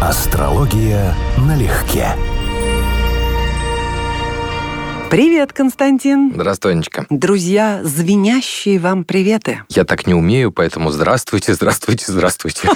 [0.00, 2.14] Астрология налегке.
[5.10, 6.30] Привет, Константин.
[6.32, 7.06] Здравствуй, Анечка.
[7.10, 9.62] Друзья, звенящие вам приветы.
[9.70, 12.68] Я так не умею, поэтому здравствуйте, здравствуйте, здравствуйте.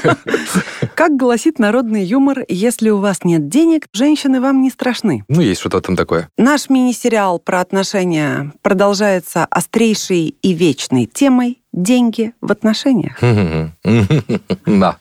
[0.96, 5.24] Как гласит народный юмор, если у вас нет денег, женщины вам не страшны.
[5.28, 6.28] Ну, есть что-то там такое.
[6.36, 13.20] Наш мини-сериал про отношения продолжается острейшей и вечной темой «Деньги в отношениях».
[14.66, 14.96] Да.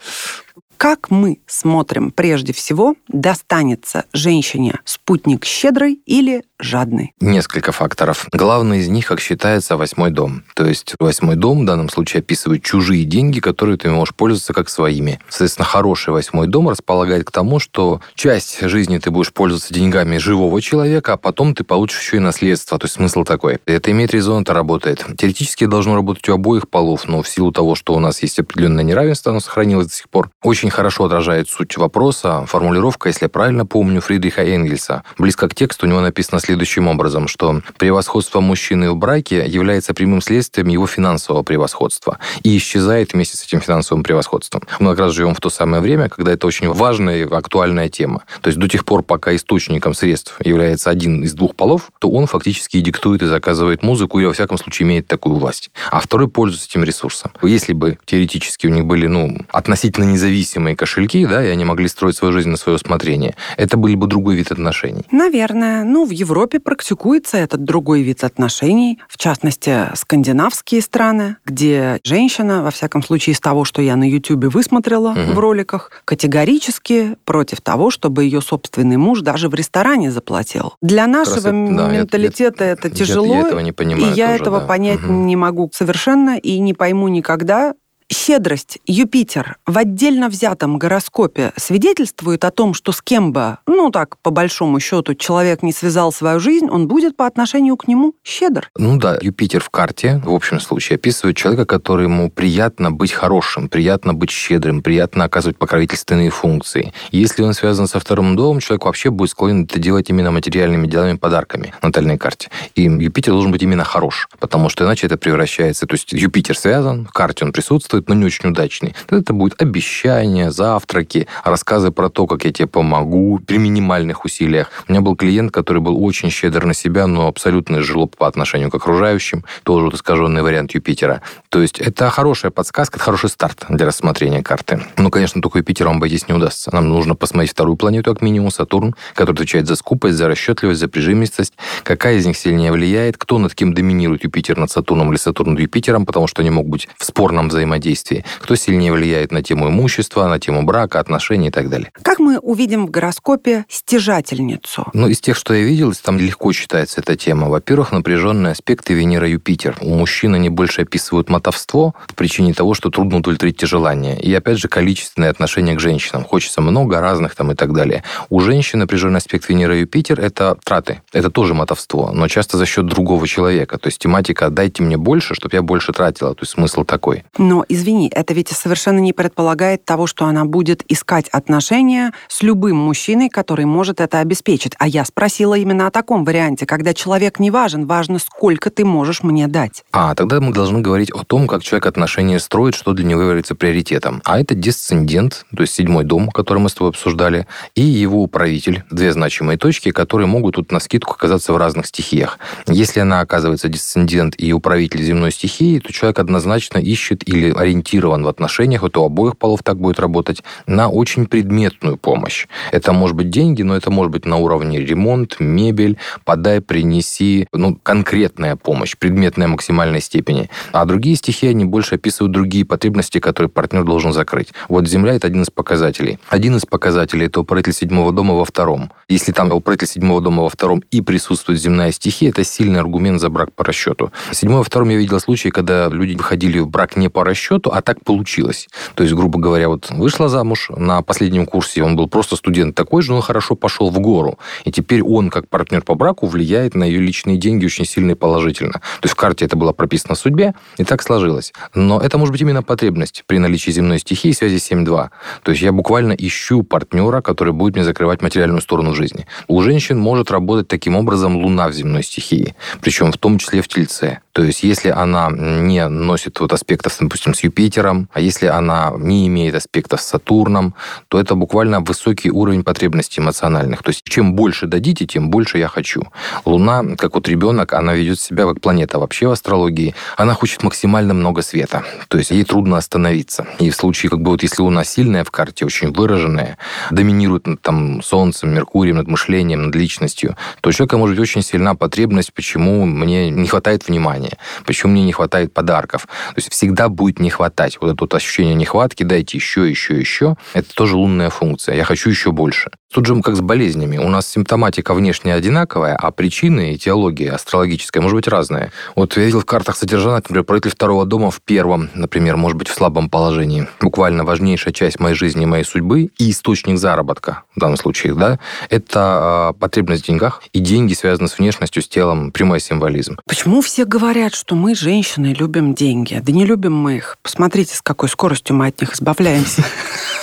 [0.82, 7.14] Как мы смотрим прежде всего, достанется женщине спутник щедрый или жадный?
[7.20, 8.28] Несколько факторов.
[8.32, 10.44] Главный из них, как считается, восьмой дом.
[10.56, 14.70] То есть восьмой дом в данном случае описывает чужие деньги, которые ты можешь пользоваться как
[14.70, 15.20] своими.
[15.30, 20.62] Соответственно, хороший восьмой дом располагает к тому, что часть жизни ты будешь пользоваться деньгами живого
[20.62, 22.78] человека, а потом ты получишь еще и наследство.
[22.78, 23.60] То есть смысл такой.
[23.66, 25.06] Это имеет резон, это работает.
[25.18, 28.84] Теоретически должно работать у обоих полов, но в силу того, что у нас есть определенное
[28.84, 32.46] неравенство, оно сохранилось до сих пор, очень хорошо отражает суть вопроса.
[32.48, 35.04] Формулировка, если я правильно помню, Фридриха Энгельса.
[35.18, 40.22] Близко к тексту у него написано следующим образом, что превосходство мужчины в браке является прямым
[40.22, 44.64] следствием его финансового превосходства и исчезает вместе с этим финансовым превосходством.
[44.80, 48.24] Мы как раз живем в то самое время, когда это очень важная и актуальная тема.
[48.42, 52.28] То есть до тех пор, пока источником средств является один из двух полов, то он
[52.28, 55.72] фактически и диктует и заказывает музыку, и во всяком случае имеет такую власть.
[55.90, 57.32] А второй пользуется этим ресурсом.
[57.42, 62.18] Если бы теоретически у них были ну, относительно независимые кошельки, да, и они могли строить
[62.18, 65.06] свою жизнь на свое усмотрение, это был бы другой вид отношений.
[65.12, 65.86] Наверное.
[65.86, 72.72] Ну, в Европе практикуется этот другой вид отношений, в частности, скандинавские страны, где женщина, во
[72.72, 75.34] всяком случае, из того, что я на Ютубе высмотрела угу.
[75.34, 80.74] в роликах, категорически против того, чтобы ее собственный муж даже в ресторане заплатил.
[80.82, 84.28] Для нашего это, менталитета да, я, это тяжело, я, я этого не понимаю и я
[84.28, 84.66] тоже, этого да.
[84.66, 85.12] понять угу.
[85.12, 87.74] не могу совершенно и не пойму никогда,
[88.12, 94.18] щедрость Юпитер в отдельно взятом гороскопе свидетельствует о том, что с кем бы, ну так,
[94.18, 98.70] по большому счету, человек не связал свою жизнь, он будет по отношению к нему щедр.
[98.78, 103.70] Ну да, Юпитер в карте, в общем случае, описывает человека, который ему приятно быть хорошим,
[103.70, 106.94] приятно быть щедрым, приятно оказывать покровительственные функции.
[107.12, 111.18] Если он связан со вторым домом, человек вообще будет склонен это делать именно материальными делами,
[111.18, 112.50] подарками на натальной карте.
[112.76, 115.86] И Юпитер должен быть именно хорош, потому что иначе это превращается...
[115.86, 118.96] То есть Юпитер связан, в карте он присутствует, будет, но не очень удачный.
[119.08, 124.70] Тогда это будет обещания, завтраки, рассказы про то, как я тебе помогу при минимальных усилиях.
[124.88, 128.72] У меня был клиент, который был очень щедр на себя, но абсолютно жлоб по отношению
[128.72, 129.44] к окружающим.
[129.64, 131.22] Тоже вот искаженный вариант Юпитера.
[131.50, 134.82] То есть это хорошая подсказка, хороший старт для рассмотрения карты.
[134.98, 136.74] Но, конечно, только Юпитером обойтись не удастся.
[136.74, 140.88] Нам нужно посмотреть вторую планету, как минимум, Сатурн, который отвечает за скупость, за расчетливость, за
[140.88, 141.54] прижимистость.
[141.84, 145.60] Какая из них сильнее влияет, кто над кем доминирует Юпитер над Сатурном или Сатурн над
[145.60, 149.70] Юпитером, потому что они могут быть в спорном взаимодействии взаимодействии, кто сильнее влияет на тему
[149.70, 151.92] имущества, на тему брака, отношений и так далее.
[152.02, 154.88] Как мы увидим в гороскопе стяжательницу?
[154.94, 157.50] Ну, из тех, что я видел, там легко читается эта тема.
[157.50, 159.78] Во-первых, напряженные аспекты Венера-Юпитер.
[159.82, 164.20] У мужчин они больше описывают мотовство по причине того, что трудно удовлетворить те желания.
[164.20, 166.24] И, опять же, количественное отношение к женщинам.
[166.24, 168.04] Хочется много разных там и так далее.
[168.30, 171.02] У женщин напряженный аспект Венера-Юпитер– это траты.
[171.14, 173.78] Это тоже мотовство, но часто за счет другого человека.
[173.78, 176.34] То есть тематика «дайте мне больше, чтобы я больше тратила».
[176.34, 177.24] То есть смысл такой.
[177.38, 182.44] Но из извини, это ведь совершенно не предполагает того, что она будет искать отношения с
[182.44, 184.74] любым мужчиной, который может это обеспечить.
[184.78, 189.24] А я спросила именно о таком варианте, когда человек не важен, важно, сколько ты можешь
[189.24, 189.84] мне дать.
[189.92, 193.56] А, тогда мы должны говорить о том, как человек отношения строит, что для него является
[193.56, 194.22] приоритетом.
[194.26, 198.84] А это дисцендент, то есть седьмой дом, который мы с тобой обсуждали, и его управитель,
[198.92, 202.38] две значимые точки, которые могут тут на скидку оказаться в разных стихиях.
[202.68, 208.28] Если она оказывается дисцендент и управитель земной стихии, то человек однозначно ищет или ориентирован в
[208.28, 212.48] отношениях, вот у обоих полов так будет работать, на очень предметную помощь.
[212.72, 217.78] Это может быть деньги, но это может быть на уровне ремонт, мебель, подай, принеси, ну,
[217.82, 220.50] конкретная помощь, предметная максимальной степени.
[220.72, 224.50] А другие стихии, они больше описывают другие потребности, которые партнер должен закрыть.
[224.70, 226.20] Вот Земля– это один из показателей.
[226.30, 228.92] Один из показателей– это управитель седьмого дома во втором.
[229.08, 233.30] Если там управитель седьмого дома во втором и присутствует земная стихия, это сильный аргумент за
[233.30, 234.12] брак по расчету.
[234.32, 237.72] Седьмой во втором я видел случаи, когда люди выходили в брак не по расчету, счету,
[237.72, 238.68] а так получилось.
[238.96, 243.02] То есть, грубо говоря, вот вышла замуж на последнем курсе, он был просто студент такой
[243.02, 244.40] же, но хорошо пошел в гору.
[244.64, 248.16] И теперь он, как партнер по браку, влияет на ее личные деньги очень сильно и
[248.16, 248.74] положительно.
[248.74, 251.54] То есть в карте это было прописано в судьбе, и так сложилось.
[251.74, 255.10] Но это может быть именно потребность при наличии земной стихии связи 7-2.
[255.44, 259.26] То есть я буквально ищу партнера, который будет мне закрывать материальную сторону жизни.
[259.48, 263.68] У женщин может работать таким образом луна в земной стихии, причем в том числе в
[263.68, 264.20] тельце.
[264.34, 269.28] То есть, если она не носит вот аспектов, допустим, с Юпитером, а если она не
[269.28, 270.74] имеет аспектов с Сатурном,
[271.08, 273.84] то это буквально высокий уровень потребностей эмоциональных.
[273.84, 276.04] То есть, чем больше дадите, тем больше я хочу.
[276.46, 279.96] Луна, как вот ребенок, она ведет себя как планета вообще в астрологии.
[280.18, 281.84] Она хочет максимально много света.
[282.08, 283.48] То есть, ей трудно остановиться.
[283.60, 286.58] И в случае, как бы вот если Луна сильная в карте, очень выраженная,
[286.92, 291.42] доминирует над там, Солнцем, Меркурием, над мышлением, над личностью, то у человека может быть очень
[291.42, 294.21] сильна потребность, почему мне не хватает внимания,
[294.66, 296.08] почему мне не хватает подарков.
[296.08, 297.78] То есть всегда будет не хватать.
[297.82, 300.36] Вот это вот ощущение нехватки, дайте еще, еще, еще.
[300.54, 301.76] Это тоже лунная функция.
[301.76, 302.72] Я хочу еще больше.
[302.92, 303.98] Тут же как с болезнями.
[303.98, 308.72] У нас симптоматика внешне одинаковая, а причины и теология астрологическая может быть разная.
[308.96, 312.68] Вот я видел в картах содержания, например, правитель второго дома в первом, например, может быть
[312.68, 313.68] в слабом положении.
[313.80, 318.40] Буквально важнейшая часть моей жизни, моей судьбы и источник заработка в данном случае, да,
[318.70, 323.18] это э, потребность в деньгах, и деньги связаны с внешностью, с телом, прямой символизм.
[323.26, 326.20] Почему все говорят, что мы, женщины, любим деньги?
[326.22, 327.18] Да не любим мы их.
[327.22, 329.64] Посмотрите, с какой скоростью мы от них избавляемся.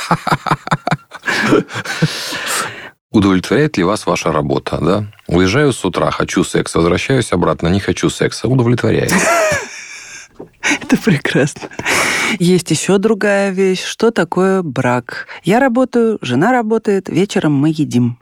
[3.10, 5.06] Удовлетворяет ли вас ваша работа, да?
[5.26, 8.48] Уезжаю с утра, хочу секс, возвращаюсь обратно, не хочу секса.
[8.48, 9.12] Удовлетворяет.
[10.62, 11.68] Это прекрасно.
[12.38, 13.82] Есть еще другая вещь.
[13.82, 15.26] Что такое брак?
[15.42, 18.18] Я работаю, жена работает, вечером мы едим.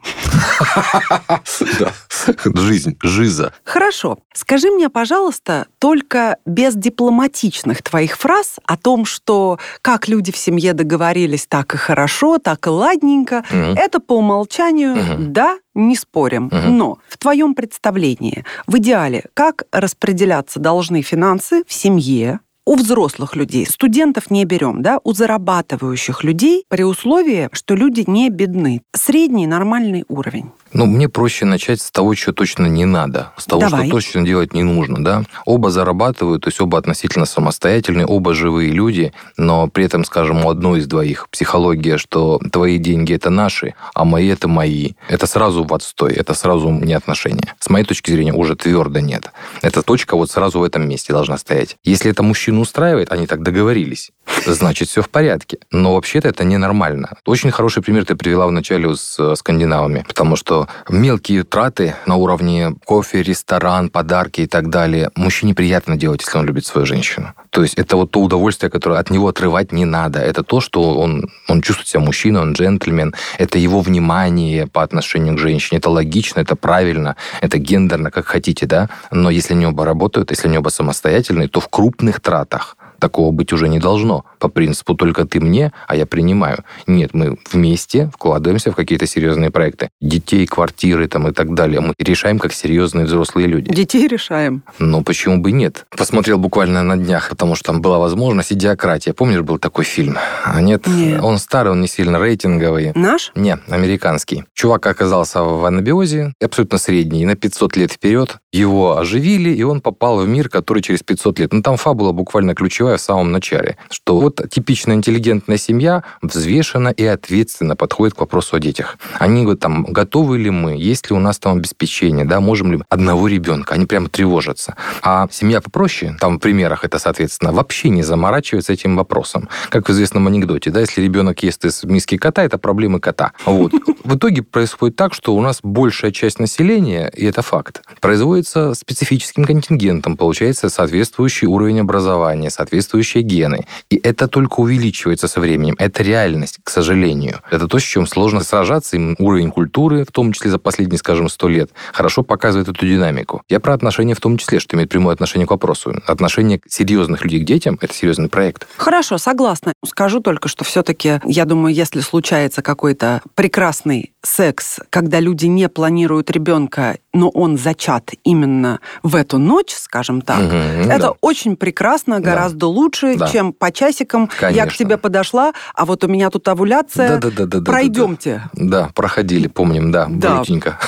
[2.54, 3.52] Жизнь, жиза.
[3.64, 4.18] Хорошо.
[4.32, 10.72] Скажи мне, пожалуйста, только без дипломатичных твоих фраз о том, что как люди в семье
[10.72, 16.50] договорились так и хорошо, так и ладненько, это по умолчанию, да, не спорим.
[16.52, 23.64] Но в твоем представлении, в идеале, как распределяться должны финансы в семье, у взрослых людей,
[23.64, 28.82] студентов не берем, да, у зарабатывающих людей при условии, что люди не бедны.
[28.92, 30.50] Средний нормальный уровень.
[30.76, 33.86] Ну, мне проще начать с того, что точно не надо, с того, Давай.
[33.86, 35.22] что точно делать не нужно, да.
[35.46, 40.50] Оба зарабатывают, то есть оба относительно самостоятельные, оба живые люди, но при этом, скажем, у
[40.50, 44.92] одной из двоих психология, что твои деньги это наши, а мои это мои.
[45.08, 47.54] Это сразу в отстой, это сразу не отношения.
[47.58, 49.30] С моей точки зрения уже твердо нет.
[49.62, 51.78] Эта точка вот сразу в этом месте должна стоять.
[51.84, 54.10] Если это мужчину устраивает, они так договорились,
[54.44, 55.56] значит, все в порядке.
[55.70, 57.16] Но вообще-то это ненормально.
[57.24, 62.16] Очень хороший пример ты привела в начале с э, скандинавами, потому что мелкие траты на
[62.16, 67.34] уровне кофе, ресторан, подарки и так далее мужчине приятно делать, если он любит свою женщину.
[67.50, 70.20] То есть это вот то удовольствие, которое от него отрывать не надо.
[70.20, 73.14] Это то, что он, он чувствует себя мужчиной, он джентльмен.
[73.38, 75.78] Это его внимание по отношению к женщине.
[75.78, 78.88] Это логично, это правильно, это гендерно, как хотите, да.
[79.10, 83.52] Но если они оба работают, если они оба самостоятельные, то в крупных тратах Такого быть
[83.52, 84.24] уже не должно.
[84.38, 86.64] По принципу только ты мне, а я принимаю.
[86.86, 89.90] Нет, мы вместе вкладываемся в какие-то серьезные проекты.
[90.00, 91.80] Детей, квартиры там и так далее.
[91.80, 93.72] Мы решаем как серьезные взрослые люди.
[93.72, 94.62] Детей решаем.
[94.78, 95.86] Но почему бы нет?
[95.96, 99.12] Посмотрел буквально на днях, потому что там была возможность идиократия.
[99.12, 100.16] Помнишь, был такой фильм?
[100.44, 101.22] А нет, нет.
[101.22, 102.92] он старый, он не сильно рейтинговый.
[102.94, 103.32] Наш?
[103.34, 104.44] Не, американский.
[104.54, 108.36] Чувак оказался в анабиозе, абсолютно средний, на 500 лет вперед.
[108.52, 111.52] Его оживили, и он попал в мир, который через 500 лет.
[111.52, 116.88] Ну, там фабула буквально ключевая ключевая в самом начале, что вот типичная интеллигентная семья взвешенно
[116.88, 118.96] и ответственно подходит к вопросу о детях.
[119.18, 122.78] Они говорят, там, готовы ли мы, есть ли у нас там обеспечение, да, можем ли
[122.88, 124.76] одного ребенка, они прямо тревожатся.
[125.02, 129.48] А семья попроще, там в примерах это, соответственно, вообще не заморачивается этим вопросом.
[129.70, 133.32] Как в известном анекдоте, да, если ребенок ест из миски кота, это проблемы кота.
[133.44, 133.72] Вот.
[134.04, 139.44] В итоге происходит так, что у нас большая часть населения, и это факт, производится специфическим
[139.44, 143.66] контингентом, получается соответствующий уровень образования, соответствующий соответствующие гены.
[143.90, 145.74] И это только увеличивается со временем.
[145.78, 147.40] Это реальность, к сожалению.
[147.50, 148.96] Это то, с чем сложно сражаться.
[148.96, 153.42] И уровень культуры, в том числе за последние, скажем, сто лет, хорошо показывает эту динамику.
[153.48, 155.94] Я про отношения в том числе, что имеет прямое отношение к вопросу.
[156.06, 158.66] Отношение серьезных людей к детям– это серьезный проект.
[158.76, 159.72] Хорошо, согласна.
[159.84, 166.30] Скажу только, что все-таки, я думаю, если случается какой-то прекрасный секс, когда люди не планируют
[166.30, 171.12] ребенка, но он зачат именно в эту ночь, скажем так, угу, это да.
[171.20, 173.28] очень прекрасно, гораздо гораздо лучше, да.
[173.28, 174.28] чем по часикам.
[174.38, 174.56] Конечно.
[174.56, 177.18] Я к тебе подошла, а вот у меня тут овуляция.
[177.18, 178.42] Да, да, да, да, Пройдемте.
[178.52, 178.82] Да, да.
[178.86, 180.38] да, проходили, помним, да, да.
[180.38, 180.78] жутенько.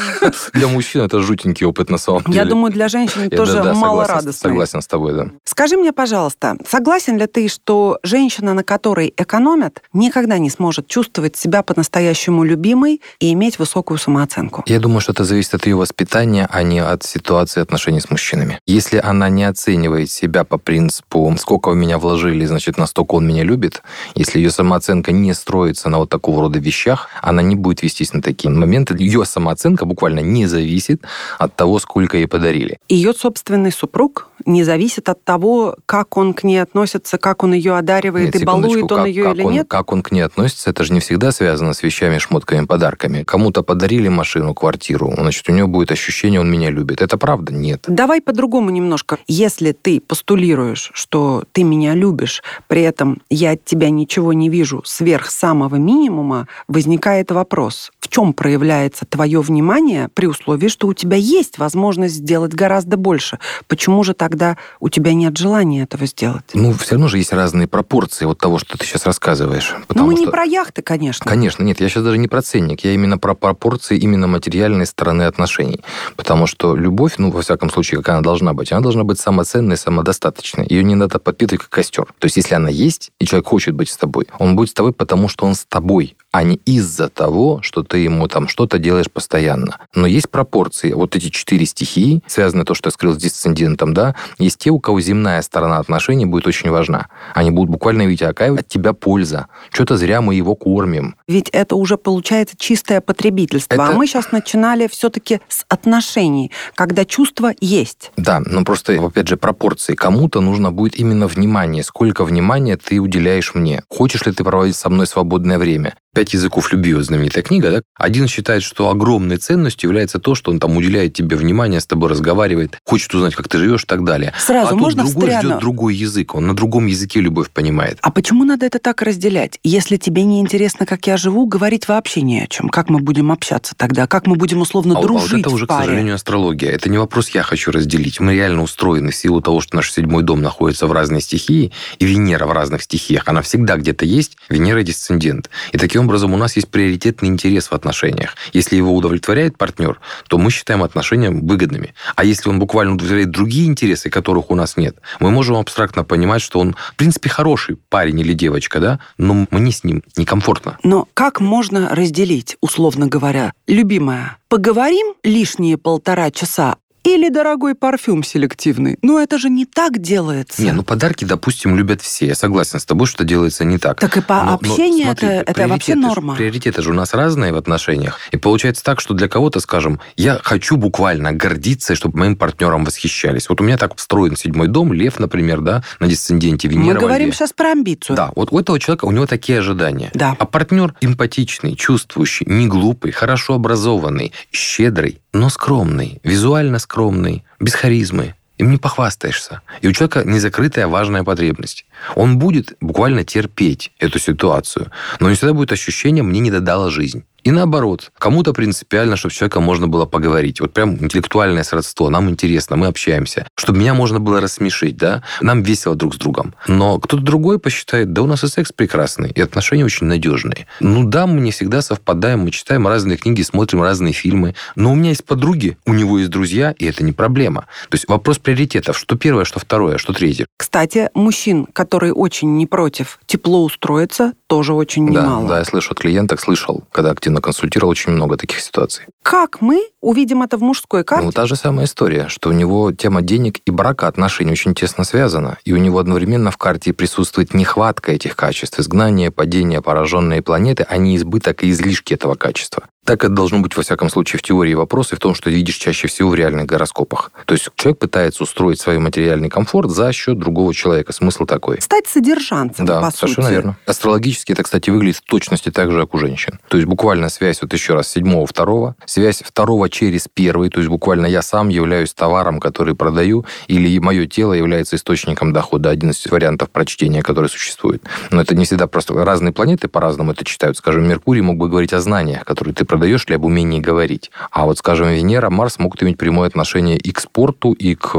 [0.52, 2.36] Для мужчин это жутенький опыт на самом деле.
[2.36, 4.50] Я думаю, для женщин тоже мало радостно.
[4.50, 5.26] Согласен с тобой, да.
[5.44, 11.36] Скажи мне, пожалуйста, согласен ли ты, что женщина, на которой экономят, никогда не сможет чувствовать
[11.36, 14.62] себя по-настоящему любимой и иметь высокую самооценку?
[14.66, 18.58] Я думаю, что это зависит от ее воспитания, а не от ситуации отношений с мужчинами.
[18.66, 23.42] Если она не оценивает себя по принципу сколько в меня вложили, значит, настолько он меня
[23.42, 23.82] любит.
[24.14, 28.22] Если ее самооценка не строится на вот такого рода вещах, она не будет вестись на
[28.22, 28.96] такие моменты.
[28.98, 31.02] Ее самооценка буквально не зависит
[31.38, 32.78] от того, сколько ей подарили.
[32.88, 37.76] Ее собственный супруг не зависит от того, как он к ней относится, как он ее
[37.76, 39.66] одаривает нет, и балует он как, ее как или он, нет?
[39.68, 43.22] Как он к ней относится, это же не всегда связано с вещами, шмотками, подарками.
[43.22, 47.02] Кому-то подарили машину, квартиру, значит, у него будет ощущение, он меня любит.
[47.02, 47.52] Это правда?
[47.52, 47.84] Нет.
[47.86, 49.18] Давай по-другому немножко.
[49.26, 54.82] Если ты постулируешь, что ты меня любишь, при этом я от тебя ничего не вижу
[54.84, 61.16] сверх самого минимума, возникает вопрос, в чем проявляется твое внимание при условии, что у тебя
[61.16, 63.38] есть возможность сделать гораздо больше?
[63.68, 66.44] Почему же тогда у тебя нет желания этого сделать?
[66.54, 69.74] Ну, все равно же есть разные пропорции вот того, что ты сейчас рассказываешь.
[69.90, 70.24] Ну, мы что...
[70.24, 71.28] не про яхты, конечно.
[71.28, 75.24] Конечно, нет, я сейчас даже не про ценник, я именно про пропорции именно материальной стороны
[75.24, 75.84] отношений.
[76.16, 79.76] Потому что любовь, ну, во всяком случае, как она должна быть, она должна быть самоценной,
[79.76, 80.66] самодостаточной.
[80.66, 82.06] Ее не надо подпитывать как костер.
[82.18, 84.94] То есть, если она есть, и человек хочет быть с тобой, он будет с тобой,
[84.94, 89.10] потому что он с тобой, а не из-за того, что ты ему там что-то делаешь
[89.10, 89.76] постоянно.
[89.94, 90.92] Но есть пропорции.
[90.92, 94.80] Вот эти четыре стихии, связанные то, что я скрыл с дисцендентом, да, есть те, у
[94.80, 97.08] кого земная сторона отношений будет очень важна.
[97.34, 99.48] Они будут буквально видеть, а какая от тебя польза?
[99.70, 101.16] Что-то зря мы его кормим.
[101.28, 103.76] Ведь это уже получается чистое потребительство.
[103.76, 103.94] А это...
[103.94, 108.10] А мы сейчас начинали все-таки с отношений, когда чувство есть.
[108.16, 109.94] Да, но просто, опять же, пропорции.
[109.94, 111.82] Кому-то нужно будет именно внимание.
[111.82, 113.82] Сколько внимания ты уделяешь мне?
[113.90, 115.94] Хочешь ли ты проводить со мной свободное время?
[116.14, 117.82] «Пять языков любви», вот знаменитая книга, да?
[117.96, 122.10] Один считает, что огромной ценностью является то, что он там уделяет тебе внимание, с тобой
[122.10, 124.34] разговаривает, хочет узнать, как ты живешь и так далее.
[124.38, 125.48] Сразу а можно тот другой встряну?
[125.48, 127.96] ждет другой язык, он на другом языке любовь понимает.
[128.02, 129.58] А почему надо это так разделять?
[129.64, 132.68] Если тебе не интересно, как я живу, говорить вообще не о чем.
[132.68, 134.06] Как мы будем общаться тогда?
[134.06, 136.72] Как мы будем условно а, дружить а вот это уже, к сожалению, астрология.
[136.72, 138.20] Это не вопрос «я хочу разделить».
[138.20, 142.04] Мы реально устроены в силу того, что наш седьмой дом находится в разной стихии, и
[142.04, 143.26] Венера в разных стихиях.
[143.28, 145.48] Она всегда где-то есть, Венера дисцендент.
[145.72, 148.36] И таким образом у нас есть приоритетный интерес в отношениях.
[148.52, 151.94] Если его удовлетворяет партнер, то мы считаем отношения выгодными.
[152.16, 156.42] А если он буквально удовлетворяет другие интересы, которых у нас нет, мы можем абстрактно понимать,
[156.42, 160.78] что он, в принципе, хороший парень или девочка, да, но мне с ним некомфортно.
[160.82, 168.98] Но как можно разделить, условно говоря, любимая, поговорим лишние полтора часа, или дорогой парфюм селективный.
[169.02, 170.62] Но это же не так делается.
[170.62, 172.26] Не, ну подарки, допустим, любят все.
[172.26, 174.00] Я согласен с тобой, что делается не так.
[174.00, 176.36] Так и по но, общению но, смотри, это, это вообще норма.
[176.36, 178.18] Приоритеты же у нас разные в отношениях.
[178.30, 183.48] И получается так, что для кого-то, скажем, я хочу буквально гордиться, чтобы моим партнером восхищались.
[183.48, 186.94] Вот у меня так встроен седьмой дом, Лев, например, да, на дисценденте Венера.
[186.94, 188.16] Мы говорим сейчас про амбицию.
[188.16, 190.10] Да, вот у этого человека, у него такие ожидания.
[190.14, 190.36] Да.
[190.38, 198.34] А партнер эмпатичный, чувствующий, не глупый, хорошо образованный, щедрый, но скромный, визуально скромный, без харизмы.
[198.58, 199.62] Им не похвастаешься.
[199.80, 201.86] И у человека незакрытая важная потребность.
[202.14, 207.24] Он будет буквально терпеть эту ситуацию, но не всегда будет ощущение «мне не додала жизнь».
[207.44, 210.60] И наоборот, кому-то принципиально, чтобы с человеком можно было поговорить.
[210.60, 213.46] Вот прям интеллектуальное сродство, нам интересно, мы общаемся.
[213.56, 215.22] Чтобы меня можно было рассмешить, да?
[215.40, 216.54] Нам весело друг с другом.
[216.68, 220.66] Но кто-то другой посчитает, да у нас и секс прекрасный, и отношения очень надежные.
[220.80, 224.54] Ну да, мы не всегда совпадаем, мы читаем разные книги, смотрим разные фильмы.
[224.76, 227.62] Но у меня есть подруги, у него есть друзья, и это не проблема.
[227.88, 228.96] То есть вопрос приоритетов.
[228.96, 230.46] Что первое, что второе, что третье.
[230.56, 235.42] Кстати, мужчин, которые очень не против тепло устроиться, тоже очень немало.
[235.44, 239.04] Да, да, я слышу от клиенток, слышал, когда активно консультировал, очень много таких ситуаций.
[239.22, 241.24] Как мы увидим это в мужской карте?
[241.24, 245.04] Ну, та же самая история, что у него тема денег и брака отношений очень тесно
[245.04, 250.86] связана, и у него одновременно в карте присутствует нехватка этих качеств, изгнание, падение, пораженные планеты,
[250.88, 252.84] а не избыток и излишки этого качества.
[253.04, 255.74] Так это должно быть, во всяком случае, в теории вопроса и в том, что видишь
[255.74, 257.32] чаще всего в реальных гороскопах.
[257.46, 261.12] То есть человек пытается устроить свой материальный комфорт за счет другого человека.
[261.12, 261.80] Смысл такой.
[261.80, 263.54] Стать содержанцем, да, по совершенно сути.
[263.54, 263.76] верно.
[263.86, 266.60] Астрологически это, кстати, выглядит в точности так же, как у женщин.
[266.68, 270.88] То есть буквально связь, вот еще раз, седьмого второго, связь второго через первый, то есть
[270.88, 275.90] буквально я сам являюсь товаром, который продаю, или мое тело является источником дохода.
[275.90, 278.04] Один из вариантов прочтения, который существует.
[278.30, 280.76] Но это не всегда просто разные планеты по-разному это читают.
[280.76, 284.30] Скажем, Меркурий мог бы говорить о знаниях, которые ты продаешь, или об умении говорить.
[284.50, 288.12] А вот, скажем, Венера, Марс могут иметь прямое отношение и к спорту, и к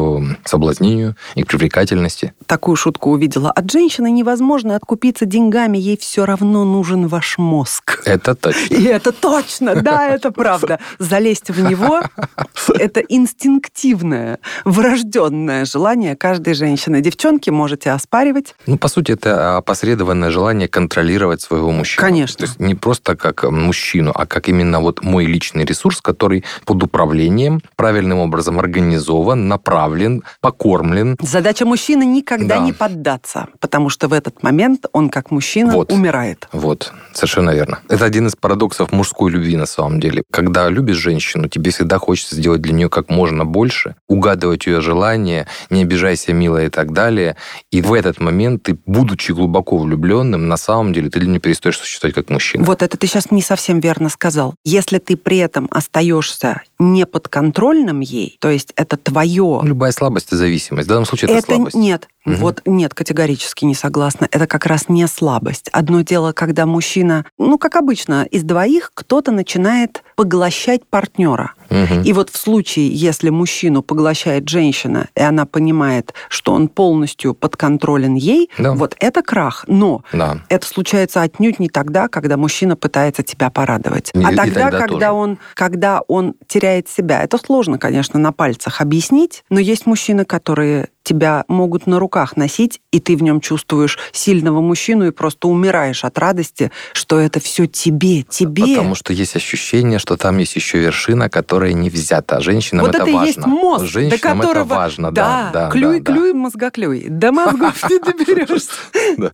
[0.45, 2.33] соблазнению, и к привлекательности.
[2.47, 3.51] Такую шутку увидела.
[3.51, 8.01] От женщины невозможно откупиться деньгами, ей все равно нужен ваш мозг.
[8.05, 8.73] Это точно.
[8.73, 10.79] И это точно, да, это правда.
[10.97, 12.01] Залезть в него–
[12.79, 16.99] это инстинктивное, врожденное желание каждой женщины.
[17.01, 18.55] Девчонки можете оспаривать.
[18.65, 22.07] Ну, по сути, это опосредованное желание контролировать своего мужчину.
[22.07, 22.37] Конечно.
[22.37, 26.43] То есть не просто как мужчину, а как именно именно вот мой личный ресурс, который
[26.65, 31.17] под управлением, правильным образом организован, направлен, покормлен.
[31.21, 32.65] Задача мужчины никогда да.
[32.65, 35.91] не поддаться, потому что в этот момент он как мужчина вот.
[35.91, 36.47] умирает.
[36.51, 37.79] Вот, совершенно верно.
[37.89, 40.23] Это один из парадоксов мужской любви на самом деле.
[40.31, 45.47] Когда любишь женщину, тебе всегда хочется сделать для нее как можно больше, угадывать ее желания,
[45.69, 47.35] не обижайся, милая и так далее.
[47.71, 51.77] И в этот момент ты, будучи глубоко влюбленным, на самом деле ты для нее перестаешь
[51.77, 52.63] существовать как мужчина.
[52.63, 54.52] Вот это ты сейчас не совсем верно сказал.
[54.63, 59.61] Если ты при этом остаешься не подконтрольным ей, то есть это твое...
[59.63, 60.87] Любая слабость и зависимость.
[60.87, 61.75] В данном случае это, это слабость.
[61.75, 62.35] Нет, Угу.
[62.35, 64.27] Вот нет, категорически не согласна.
[64.31, 65.69] Это как раз не слабость.
[65.71, 71.53] Одно дело, когда мужчина, ну, как обычно, из двоих кто-то начинает поглощать партнера.
[71.69, 72.01] Угу.
[72.05, 78.15] И вот в случае, если мужчину поглощает женщина, и она понимает, что он полностью подконтролен
[78.15, 78.73] ей, да.
[78.73, 79.65] вот это крах.
[79.67, 80.39] Но да.
[80.49, 84.11] это случается отнюдь не тогда, когда мужчина пытается тебя порадовать.
[84.13, 85.11] И, а тогда, тогда когда, тоже.
[85.11, 87.23] он, когда он теряет себя.
[87.23, 92.81] Это сложно, конечно, на пальцах объяснить, но есть мужчины, которые тебя могут на руках носить,
[92.91, 97.67] и ты в нем чувствуешь сильного мужчину и просто умираешь от радости, что это все
[97.67, 98.75] тебе, тебе.
[98.75, 102.39] Потому что есть ощущение, что там есть еще вершина, которая не взята.
[102.39, 103.27] Женщинам вот это, это важно.
[103.27, 104.65] есть мост, Женщинам до которого...
[104.65, 105.49] это важно, да.
[105.53, 106.37] Да, клюй, да, клюй, да.
[106.37, 107.05] мозгоклюй.
[107.09, 108.71] До мозгов не доберешься.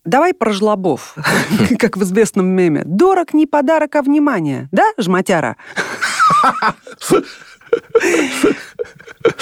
[0.03, 1.15] Давай про жлобов,
[1.79, 2.83] как в известном меме.
[2.85, 4.67] Дорог не подарок, а внимание.
[4.71, 5.57] Да, жматяра?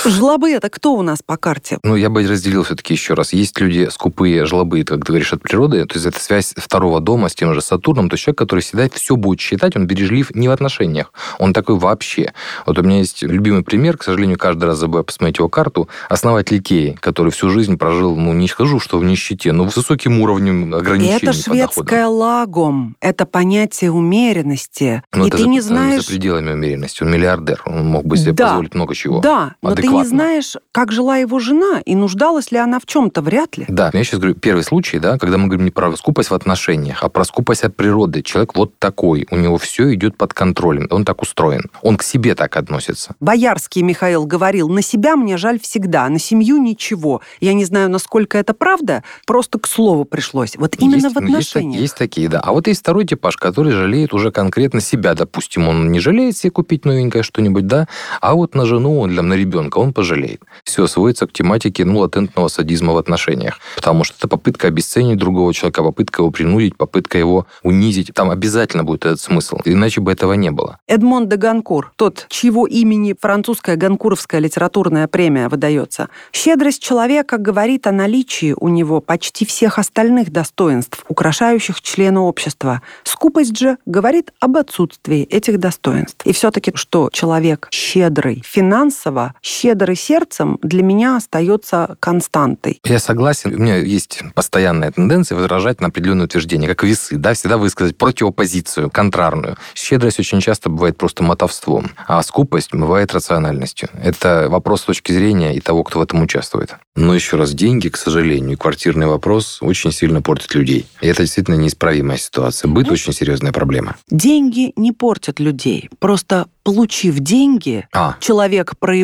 [0.05, 1.77] Жлобы это кто у нас по карте?
[1.83, 3.33] Ну, я бы разделил все-таки еще раз.
[3.33, 5.85] Есть люди скупые жлобы, как ты говоришь, от природы.
[5.85, 8.09] То есть это связь второго дома с тем же Сатурном.
[8.09, 11.11] То есть человек, который всегда все будет считать, он бережлив не в отношениях.
[11.39, 12.33] Он такой вообще.
[12.65, 15.89] Вот у меня есть любимый пример, к сожалению, каждый раз забываю посмотреть его карту.
[16.09, 20.21] Основатель Икеи, который всю жизнь прожил, ну, не скажу, что в нищете, но с высоким
[20.21, 22.95] уровнем ограничений Это шведская лагом.
[23.01, 25.03] Это понятие умеренности.
[25.13, 26.03] Но И ты за, не знаешь...
[26.03, 27.03] за пределами умеренности.
[27.03, 27.61] Он миллиардер.
[27.65, 28.47] Он мог бы себе да.
[28.47, 29.19] позволить много чего.
[29.19, 29.26] Да,
[29.61, 33.57] но ты не знаешь, как жила его жена и нуждалась ли она в чем-то, вряд
[33.57, 33.65] ли.
[33.67, 37.03] Да, я сейчас говорю, первый случай, да, когда мы говорим не про скупость в отношениях,
[37.03, 38.21] а про скупость от природы.
[38.21, 42.35] Человек вот такой, у него все идет под контролем, он так устроен, он к себе
[42.35, 43.15] так относится.
[43.19, 47.21] Боярский Михаил говорил, на себя мне жаль всегда, на семью ничего.
[47.39, 50.55] Я не знаю, насколько это правда, просто к слову пришлось.
[50.55, 51.81] Вот именно есть, в отношениях.
[51.81, 52.39] Есть, есть такие, да.
[52.39, 56.51] А вот есть второй типаж, который жалеет уже конкретно себя, допустим, он не жалеет себе
[56.51, 57.87] купить новенькое что-нибудь, да,
[58.21, 60.41] а вот на жену, он, для, на ребенка он пожалеет.
[60.63, 63.59] Все сводится к тематике ну, латентного садизма в отношениях.
[63.75, 68.11] Потому что это попытка обесценить другого человека, попытка его принудить, попытка его унизить.
[68.13, 69.57] Там обязательно будет этот смысл.
[69.65, 70.79] Иначе бы этого не было.
[70.87, 76.09] Эдмон де Ганкур, тот, чьего имени французская Ганкуровская литературная премия выдается.
[76.31, 82.81] Щедрость человека говорит о наличии у него почти всех остальных достоинств, украшающих члена общества.
[83.03, 86.25] Скупость же говорит об отсутствии этих достоинств.
[86.25, 89.06] И все-таки, что человек щедрый финансово,
[89.41, 92.79] щедрый сердцем для меня остается константой.
[92.83, 93.53] Я согласен.
[93.53, 98.89] У меня есть постоянная тенденция возражать на определенные утверждения, как весы, да, всегда высказать противопозицию,
[98.89, 99.57] контрарную.
[99.73, 103.89] Щедрость очень часто бывает просто мотовством, а скупость бывает рациональностью.
[104.01, 106.75] Это вопрос с точки зрения и того, кто в этом участвует.
[106.95, 110.87] Но еще раз, деньги, к сожалению, квартирный вопрос очень сильно портят людей.
[111.01, 112.69] И это действительно неисправимая ситуация.
[112.69, 113.95] Быт очень серьезная проблема.
[114.09, 115.89] Деньги не портят людей.
[115.99, 118.15] Просто получив деньги, а.
[118.19, 118.96] человек проявляет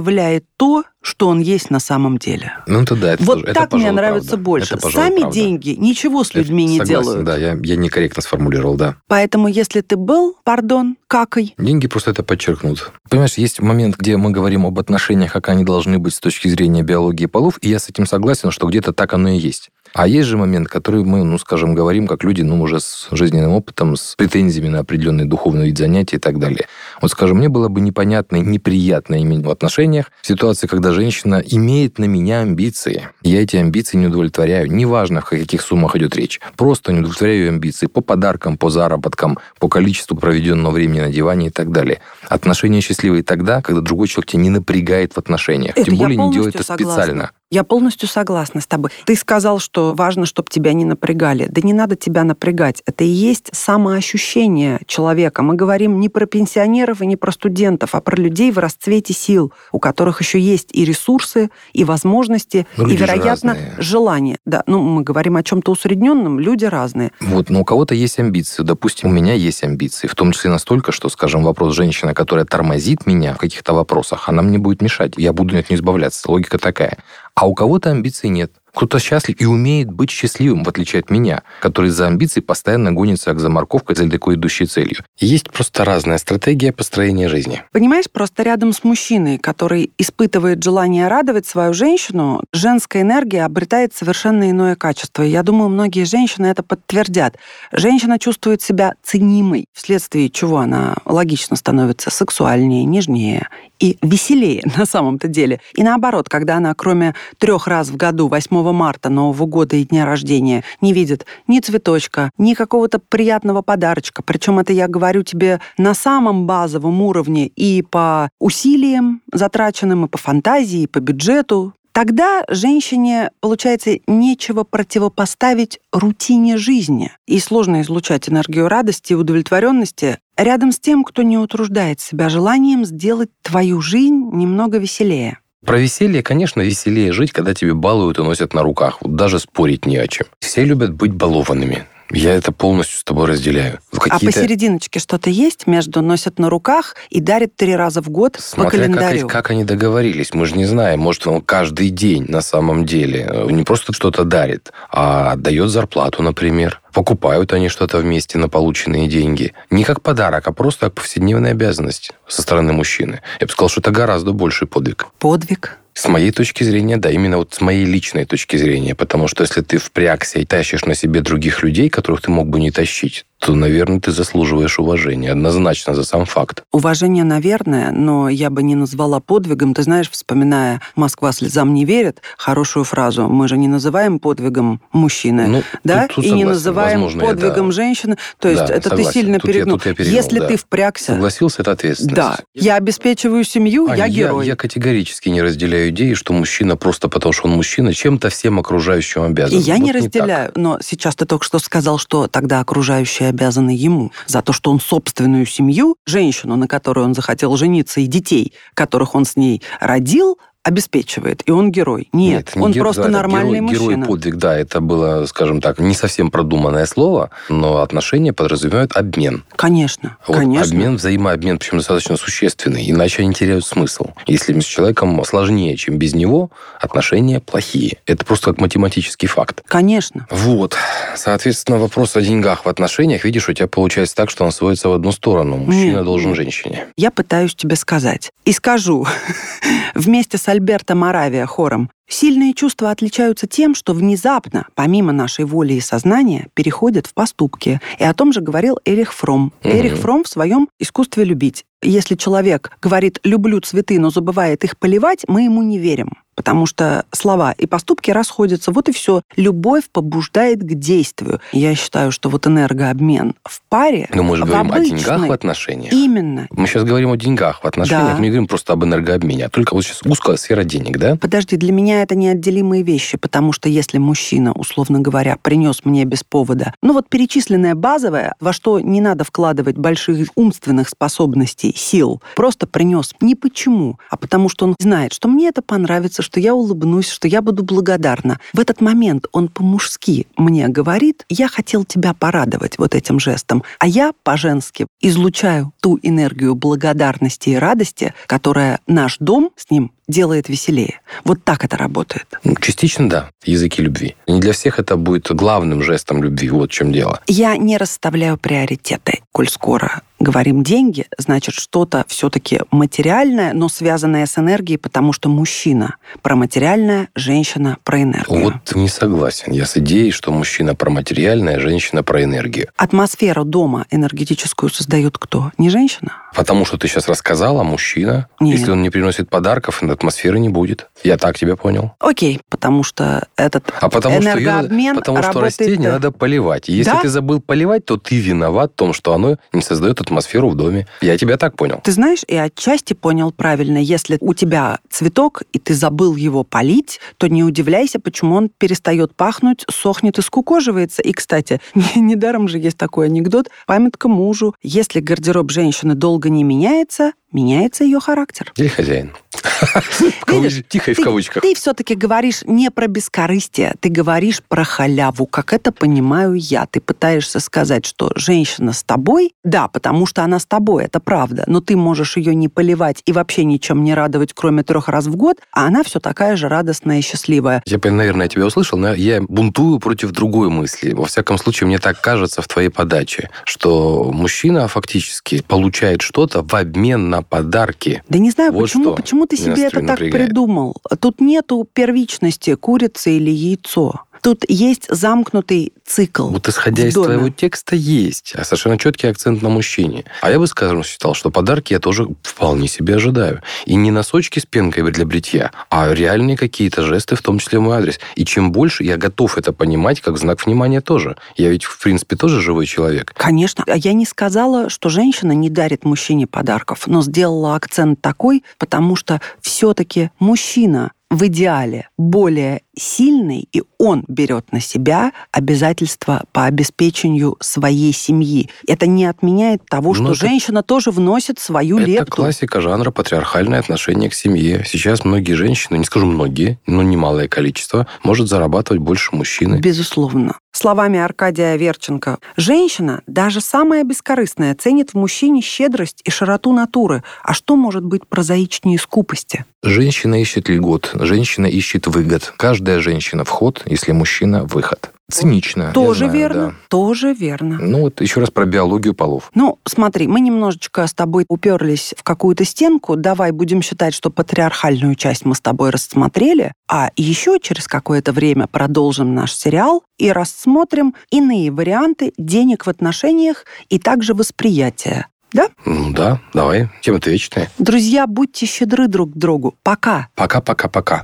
[0.58, 2.54] то, что он есть на самом деле.
[2.66, 3.14] Ну, это да.
[3.14, 4.44] Это вот тоже, так это, мне нравится правда.
[4.44, 4.76] больше.
[4.76, 5.36] Это, Сами правда.
[5.36, 7.26] деньги ничего с людьми это, не согласен, делают.
[7.26, 8.96] Да, я, я некорректно сформулировал, да.
[9.08, 11.54] Поэтому, если ты был, пардон, какой?
[11.58, 12.92] Деньги просто это подчеркнут.
[13.10, 16.84] Понимаешь, есть момент, где мы говорим об отношениях, как они должны быть с точки зрения
[16.84, 19.70] биологии полов, и я с этим согласен, что где-то так оно и есть.
[19.94, 23.52] А есть же момент, который мы, ну, скажем, говорим как люди, ну, уже с жизненным
[23.52, 26.68] опытом, с претензиями на определенный духовный вид занятий и так далее.
[27.02, 32.00] Вот, скажем, мне было бы непонятно и неприятно иметь в отношениях ситуации, когда женщина имеет
[32.00, 33.10] на меня амбиции.
[33.22, 34.72] Я эти амбиции не удовлетворяю.
[34.72, 36.42] Неважно, в каких суммах идет речь.
[36.58, 41.48] Просто не удовлетворяю ее амбиции по подаркам, по заработкам, по количеству проведенного времени на диване
[41.48, 42.00] и так далее.
[42.28, 45.78] Отношения счастливые тогда, когда другой человек тебя не напрягает в отношениях.
[45.78, 47.04] Это Тем более не делает это согласна.
[47.04, 47.32] специально.
[47.54, 48.90] Я полностью согласна с тобой.
[49.06, 51.46] Ты сказал, что важно, чтобы тебя не напрягали.
[51.52, 52.82] Да не надо тебя напрягать.
[52.88, 55.44] Это и есть самоощущение человека.
[55.44, 59.54] Мы говорим не про пенсионеров и не про студентов, а про людей в расцвете сил,
[59.72, 64.40] у которых еще есть и ресурсы, и возможности, ну, и, вероятно, желание.
[64.46, 67.12] Да, ну, мы говорим о чем-то усредненном, люди разные.
[67.20, 68.64] Вот, но у кого-то есть амбиции.
[68.64, 73.06] Допустим, у меня есть амбиции, в том числе настолько, что, скажем, вопрос женщины, которая тормозит
[73.06, 75.14] меня в каких-то вопросах, она мне будет мешать.
[75.18, 76.32] Я буду от нее избавляться.
[76.32, 76.98] Логика такая.
[77.36, 78.54] А у кого-то амбиций нет.
[78.76, 83.38] Кто-то счастлив и умеет быть счастливым, в отличие от меня, который из-за амбиций постоянно гонится
[83.38, 85.04] за морковкой, за далеко идущей целью.
[85.20, 87.64] Есть просто разная стратегия построения жизни.
[87.72, 94.50] Понимаешь, просто рядом с мужчиной, который испытывает желание радовать свою женщину, женская энергия обретает совершенно
[94.50, 95.22] иное качество.
[95.22, 97.38] Я думаю, многие женщины это подтвердят.
[97.72, 103.48] Женщина чувствует себя ценимой, вследствие чего она логично становится сексуальнее, нежнее
[103.80, 105.60] и веселее на самом-то деле.
[105.76, 110.06] И наоборот, когда она кроме трех раз в году, 8 марта, Нового года и дня
[110.06, 114.24] рождения, не видит ни цветочка, ни какого-то приятного подарочка.
[114.24, 120.18] Причем это я говорю тебе на самом базовом уровне и по усилиям затраченным, и по
[120.18, 121.74] фантазии, и по бюджету.
[121.94, 127.12] Тогда женщине, получается, нечего противопоставить рутине жизни.
[127.28, 132.84] И сложно излучать энергию радости и удовлетворенности рядом с тем, кто не утруждает себя желанием
[132.84, 135.38] сделать твою жизнь немного веселее.
[135.66, 138.98] Про веселье, конечно, веселее жить, когда тебе балуют и носят на руках.
[139.02, 140.28] Вот даже спорить не о чем.
[140.40, 141.86] Все любят быть балованными.
[142.14, 143.80] Я это полностью с тобой разделяю.
[144.10, 148.66] А посерединочке что-то есть между носят на руках и дарит три раза в год Смотря
[148.66, 149.28] по календарю?
[149.28, 151.00] Как, как они договорились, мы же не знаем.
[151.00, 156.82] Может, он каждый день на самом деле не просто что-то дарит, а отдает зарплату, например.
[156.94, 159.54] Покупают они что-то вместе на полученные деньги.
[159.72, 163.22] Не как подарок, а просто как повседневная обязанность со стороны мужчины.
[163.40, 165.08] Я бы сказал, что это гораздо больший подвиг.
[165.18, 165.80] Подвиг?
[165.94, 168.96] С моей точки зрения, да, именно вот с моей личной точки зрения.
[168.96, 172.60] Потому что если ты впрягся и тащишь на себе других людей, которых ты мог бы
[172.60, 175.32] не тащить, то, наверное, ты заслуживаешь уважения.
[175.32, 176.64] Однозначно за сам факт.
[176.72, 179.74] Уважение, наверное, но я бы не назвала подвигом.
[179.74, 185.48] Ты знаешь, вспоминая «Москва слезам не верит», хорошую фразу, мы же не называем подвигом мужчины,
[185.48, 186.08] ну, да?
[186.08, 186.38] Тут, тут и согласен.
[186.38, 187.76] не называем Возможно, подвигом это...
[187.76, 188.18] женщины.
[188.40, 189.12] То есть да, это согласен.
[189.12, 189.82] ты сильно тут перегнул.
[189.84, 190.16] Я, я перегнул.
[190.16, 190.48] Если да.
[190.48, 191.14] ты впрягся...
[191.14, 192.16] Согласился, это ответственность.
[192.16, 192.38] Да.
[192.54, 194.48] Я обеспечиваю семью, а я, я герой.
[194.48, 199.24] Я категорически не разделяю идеи, что мужчина просто потому, что он мужчина, чем-то всем окружающим
[199.24, 199.60] обязан.
[199.60, 200.52] И я вот не разделяю.
[200.56, 204.72] Не но сейчас ты только что сказал, что тогда окружающие обязаны ему за то, что
[204.72, 209.62] он собственную семью, женщину, на которую он захотел жениться, и детей, которых он с ней
[209.80, 212.08] родил, обеспечивает, и он герой.
[212.14, 212.84] Нет, Нет не он гер...
[212.84, 213.96] просто да, нормальный герой, мужчина.
[213.96, 219.44] Герой подвиг, да, это было, скажем так, не совсем продуманное слово, но отношения подразумевают обмен.
[219.56, 220.74] Конечно, вот конечно.
[220.74, 224.12] Обмен, взаимообмен, причем достаточно существенный, иначе они теряют смысл.
[224.26, 226.50] Если с человеком сложнее, чем без него,
[226.80, 227.98] отношения плохие.
[228.06, 229.62] Это просто как математический факт.
[229.68, 230.28] Конечно.
[230.30, 230.76] Вот.
[231.16, 234.94] Соответственно, вопрос о деньгах в отношениях, видишь, у тебя получается так, что он сводится в
[234.94, 235.58] одну сторону.
[235.58, 236.06] Мужчина Нет.
[236.06, 236.88] должен женщине.
[236.96, 238.32] Я пытаюсь тебе сказать.
[238.46, 239.06] И скажу.
[239.96, 241.90] Вместе с Альберто Моравия хором.
[242.08, 247.80] Сильные чувства отличаются тем, что внезапно, помимо нашей воли и сознания, переходят в поступки.
[247.98, 249.54] И о том же говорил Эрих Фром.
[249.64, 251.66] Эрих Фром в своем «Искусстве любить».
[251.82, 257.06] Если человек говорит «люблю цветы, но забывает их поливать», мы ему не верим потому что
[257.12, 258.72] слова и поступки расходятся.
[258.72, 259.22] Вот и все.
[259.36, 261.40] Любовь побуждает к действию.
[261.52, 264.10] Я считаю, что вот энергообмен в паре...
[264.14, 264.98] Но мы же говорим обычной...
[264.98, 265.94] о деньгах в отношениях.
[265.94, 266.48] Именно.
[266.52, 268.16] Мы сейчас говорим о деньгах в отношениях, да.
[268.16, 271.16] мы не говорим просто об энергообмене, а только вот сейчас узкая сфера денег, да?
[271.16, 276.24] Подожди, для меня это неотделимые вещи, потому что если мужчина, условно говоря, принес мне без
[276.24, 282.68] повода, ну вот перечисленное базовое, во что не надо вкладывать больших умственных способностей, сил, просто
[282.68, 287.10] принес не почему, а потому что он знает, что мне это понравится, что я улыбнусь,
[287.10, 288.40] что я буду благодарна.
[288.54, 293.88] В этот момент он по-мужски мне говорит, я хотел тебя порадовать вот этим жестом, а
[293.88, 301.02] я по-женски излучаю ту энергию благодарности и радости, которая наш дом с ним делает веселее.
[301.24, 302.28] Вот так это работает.
[302.44, 303.30] Ну, частично, да.
[303.46, 304.16] Языки любви.
[304.28, 306.50] Не для всех это будет главным жестом любви.
[306.50, 307.22] Вот в чем дело.
[307.28, 314.38] Я не расставляю приоритеты, коль скоро говорим деньги, значит что-то все-таки материальное, но связанное с
[314.38, 318.44] энергией, потому что мужчина про материальное, женщина про энергию.
[318.44, 319.52] Вот не согласен.
[319.52, 322.70] Я с идеей, что мужчина про материальное, женщина про энергию.
[322.78, 325.52] Атмосферу дома энергетическую создает кто?
[325.58, 326.14] Не женщина?
[326.34, 328.28] Потому что ты сейчас рассказала, мужчина.
[328.40, 328.58] Нет.
[328.58, 330.88] Если он не приносит подарков, атмосферы не будет.
[331.04, 331.92] Я так тебя понял.
[332.00, 336.70] Окей, потому что этот а потому энергообмен что Потому что растение надо поливать.
[336.70, 337.02] И если да?
[337.02, 340.88] ты забыл поливать, то ты виноват в том, что оно не создает атмосферу в доме.
[341.02, 341.82] Я тебя так понял.
[341.84, 343.78] Ты знаешь, и отчасти понял правильно.
[343.78, 349.16] Если у тебя цветок, и ты забыл его полить, то не удивляйся, почему он перестает
[349.16, 351.02] пахнуть, сохнет и скукоживается.
[351.02, 351.60] И, кстати,
[351.96, 353.50] недаром же есть такой анекдот.
[353.66, 354.56] Памятка мужу.
[354.62, 358.52] Если гардероб женщины долго не меняется, меняется ее характер.
[358.56, 359.14] Где хозяин?
[360.70, 361.44] Тихо и в кавычках.
[361.44, 366.66] Ты все-таки говоришь не про бескорыстие, ты говоришь про халяву, как это понимаю я.
[366.66, 371.44] Ты пытаешься сказать, что женщина с тобой, да, потому что она с тобой, это правда,
[371.48, 375.16] но ты можешь ее не поливать и вообще ничем не радовать, кроме трех раз в
[375.16, 377.62] год, а она все такая же радостная и счастливая.
[377.66, 380.94] Я, наверное, тебя услышал, но я бунтую против другой мысли.
[380.94, 386.54] Во всяком случае, мне так кажется в твоей подаче, что мужчина фактически получает что-то в
[386.54, 388.04] обмен на подарки.
[388.10, 390.76] Да не знаю, вот почему, почему ты себе это так придумал.
[391.00, 394.02] Тут нету первичности, курица или яйцо.
[394.24, 396.30] Тут есть замкнутый цикл.
[396.30, 400.06] Вот исходя из твоего текста есть, а совершенно четкий акцент на мужчине.
[400.22, 403.42] А я бы, скажем, считал, что подарки я тоже вполне себе ожидаю.
[403.66, 407.64] И не носочки с пенкой для бритья, а реальные какие-то жесты, в том числе в
[407.64, 408.00] мой адрес.
[408.16, 411.18] И чем больше я готов это понимать, как знак внимания тоже.
[411.36, 413.12] Я ведь, в принципе, тоже живой человек.
[413.18, 413.66] Конечно.
[413.68, 418.96] А Я не сказала, что женщина не дарит мужчине подарков, но сделала акцент такой, потому
[418.96, 427.38] что все-таки мужчина в идеале более сильный, и он берет на себя обязательства по обеспечению
[427.40, 428.50] своей семьи.
[428.68, 432.04] Это не отменяет того, что Но женщина тоже вносит свою это лепту.
[432.04, 434.64] Это классика жанра патриархальное отношение к семье.
[434.68, 439.60] Сейчас многие женщины, не скажу многие, но немалое количество, может зарабатывать больше мужчины.
[439.60, 440.36] Безусловно.
[440.56, 447.04] Словами Аркадия Верченко, женщина, даже самая бескорыстная, ценит в мужчине щедрость и широту натуры.
[447.24, 449.46] А что может быть прозаичнее скупости?
[449.64, 452.34] Женщина ищет льгот, женщина ищет выгод.
[452.64, 454.94] Каждая женщина вход, если мужчина выход.
[455.12, 455.74] Цинично.
[455.74, 456.46] Тоже знаю, верно.
[456.46, 456.54] Да.
[456.70, 457.58] Тоже верно.
[457.60, 459.32] Ну вот еще раз про биологию полов.
[459.36, 462.96] Ну, смотри, мы немножечко с тобой уперлись в какую-то стенку.
[462.96, 468.48] Давай будем считать, что патриархальную часть мы с тобой рассмотрели, а еще через какое-то время
[468.48, 475.08] продолжим наш сериал и рассмотрим иные варианты денег в отношениях и также восприятия.
[475.34, 475.50] Да?
[475.66, 476.70] Ну да, давай.
[476.82, 477.52] Тема-то вечная.
[477.58, 479.54] Друзья, будьте щедры друг к другу.
[479.64, 480.08] Пока.
[480.16, 481.04] Пока-пока-пока.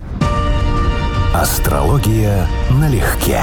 [1.33, 3.41] Астрология налегке.